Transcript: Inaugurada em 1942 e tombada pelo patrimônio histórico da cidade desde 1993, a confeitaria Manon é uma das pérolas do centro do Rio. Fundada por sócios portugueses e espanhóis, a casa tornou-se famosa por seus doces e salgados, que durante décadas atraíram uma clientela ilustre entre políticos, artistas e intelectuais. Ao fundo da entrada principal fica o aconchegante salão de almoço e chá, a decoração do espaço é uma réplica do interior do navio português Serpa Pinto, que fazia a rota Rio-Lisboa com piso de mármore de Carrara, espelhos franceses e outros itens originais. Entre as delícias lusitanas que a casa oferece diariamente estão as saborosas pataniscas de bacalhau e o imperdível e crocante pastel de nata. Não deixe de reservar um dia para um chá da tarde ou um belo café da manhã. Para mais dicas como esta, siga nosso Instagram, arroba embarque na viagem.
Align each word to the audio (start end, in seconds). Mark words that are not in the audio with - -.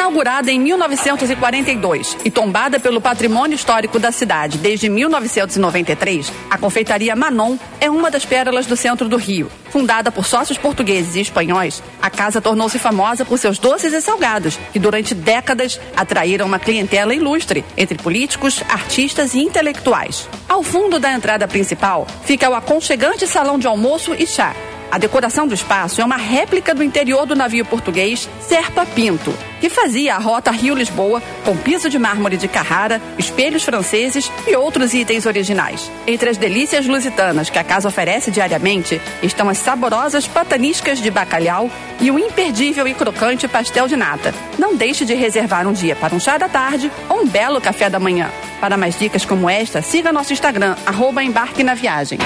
Inaugurada 0.00 0.50
em 0.50 0.58
1942 0.58 2.16
e 2.24 2.30
tombada 2.30 2.80
pelo 2.80 3.02
patrimônio 3.02 3.54
histórico 3.54 3.98
da 3.98 4.10
cidade 4.10 4.56
desde 4.56 4.88
1993, 4.88 6.32
a 6.48 6.56
confeitaria 6.56 7.14
Manon 7.14 7.58
é 7.78 7.90
uma 7.90 8.10
das 8.10 8.24
pérolas 8.24 8.64
do 8.64 8.74
centro 8.76 9.10
do 9.10 9.18
Rio. 9.18 9.50
Fundada 9.68 10.10
por 10.10 10.24
sócios 10.24 10.56
portugueses 10.56 11.16
e 11.16 11.20
espanhóis, 11.20 11.82
a 12.00 12.08
casa 12.08 12.40
tornou-se 12.40 12.78
famosa 12.78 13.26
por 13.26 13.38
seus 13.38 13.58
doces 13.58 13.92
e 13.92 14.00
salgados, 14.00 14.58
que 14.72 14.78
durante 14.78 15.14
décadas 15.14 15.78
atraíram 15.94 16.46
uma 16.46 16.58
clientela 16.58 17.14
ilustre 17.14 17.62
entre 17.76 17.98
políticos, 17.98 18.64
artistas 18.70 19.34
e 19.34 19.40
intelectuais. 19.40 20.26
Ao 20.48 20.62
fundo 20.62 20.98
da 20.98 21.12
entrada 21.12 21.46
principal 21.46 22.06
fica 22.24 22.48
o 22.48 22.54
aconchegante 22.54 23.26
salão 23.26 23.58
de 23.58 23.66
almoço 23.66 24.14
e 24.18 24.26
chá, 24.26 24.56
a 24.90 24.98
decoração 24.98 25.46
do 25.46 25.54
espaço 25.54 26.00
é 26.00 26.04
uma 26.04 26.16
réplica 26.16 26.74
do 26.74 26.82
interior 26.82 27.24
do 27.24 27.36
navio 27.36 27.64
português 27.64 28.28
Serpa 28.40 28.84
Pinto, 28.84 29.32
que 29.60 29.70
fazia 29.70 30.16
a 30.16 30.18
rota 30.18 30.50
Rio-Lisboa 30.50 31.22
com 31.44 31.56
piso 31.56 31.88
de 31.88 31.98
mármore 31.98 32.36
de 32.36 32.48
Carrara, 32.48 33.00
espelhos 33.16 33.62
franceses 33.62 34.30
e 34.48 34.56
outros 34.56 34.92
itens 34.92 35.26
originais. 35.26 35.90
Entre 36.06 36.28
as 36.28 36.36
delícias 36.36 36.86
lusitanas 36.86 37.50
que 37.50 37.58
a 37.58 37.64
casa 37.64 37.88
oferece 37.88 38.30
diariamente 38.30 39.00
estão 39.22 39.48
as 39.48 39.58
saborosas 39.58 40.26
pataniscas 40.26 40.98
de 41.00 41.10
bacalhau 41.10 41.70
e 42.00 42.10
o 42.10 42.18
imperdível 42.18 42.88
e 42.88 42.94
crocante 42.94 43.46
pastel 43.46 43.86
de 43.86 43.96
nata. 43.96 44.34
Não 44.58 44.74
deixe 44.74 45.04
de 45.04 45.14
reservar 45.14 45.68
um 45.68 45.72
dia 45.72 45.94
para 45.94 46.14
um 46.14 46.20
chá 46.20 46.36
da 46.36 46.48
tarde 46.48 46.90
ou 47.08 47.20
um 47.20 47.28
belo 47.28 47.60
café 47.60 47.88
da 47.88 48.00
manhã. 48.00 48.30
Para 48.60 48.76
mais 48.76 48.98
dicas 48.98 49.24
como 49.24 49.48
esta, 49.48 49.80
siga 49.82 50.12
nosso 50.12 50.32
Instagram, 50.32 50.74
arroba 50.84 51.22
embarque 51.22 51.62
na 51.62 51.74
viagem. 51.74 52.18